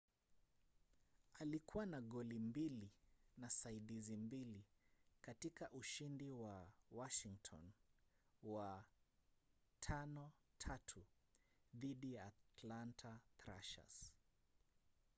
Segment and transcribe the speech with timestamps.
[1.39, 2.91] alikuwa na goli mbili
[3.37, 4.65] na saidizi mbili
[5.21, 7.71] katika ushindi wa washington
[8.43, 8.83] wa
[9.79, 10.29] 5-3
[11.75, 14.13] dhidi ya atlanta thrashers